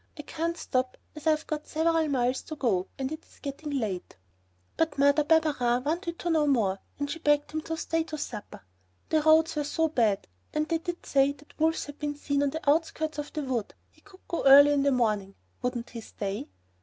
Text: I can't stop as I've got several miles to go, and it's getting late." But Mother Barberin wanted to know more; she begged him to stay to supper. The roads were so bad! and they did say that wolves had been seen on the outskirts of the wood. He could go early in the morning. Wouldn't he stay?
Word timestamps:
I 0.17 0.23
can't 0.23 0.57
stop 0.57 0.97
as 1.15 1.27
I've 1.27 1.45
got 1.45 1.67
several 1.67 2.07
miles 2.07 2.41
to 2.41 2.55
go, 2.55 2.87
and 2.97 3.11
it's 3.11 3.37
getting 3.37 3.69
late." 3.69 4.17
But 4.75 4.97
Mother 4.97 5.23
Barberin 5.23 5.83
wanted 5.83 6.17
to 6.17 6.31
know 6.31 6.47
more; 6.47 6.79
she 7.07 7.19
begged 7.19 7.51
him 7.51 7.61
to 7.61 7.77
stay 7.77 8.01
to 8.05 8.17
supper. 8.17 8.61
The 9.09 9.21
roads 9.21 9.55
were 9.57 9.63
so 9.63 9.89
bad! 9.89 10.25
and 10.55 10.67
they 10.67 10.79
did 10.79 11.05
say 11.05 11.33
that 11.33 11.59
wolves 11.59 11.85
had 11.85 11.99
been 11.99 12.15
seen 12.15 12.41
on 12.41 12.49
the 12.49 12.67
outskirts 12.67 13.19
of 13.19 13.31
the 13.33 13.43
wood. 13.43 13.75
He 13.91 14.01
could 14.01 14.27
go 14.27 14.43
early 14.43 14.71
in 14.71 14.81
the 14.81 14.91
morning. 14.91 15.35
Wouldn't 15.61 15.91
he 15.91 16.01
stay? 16.01 16.49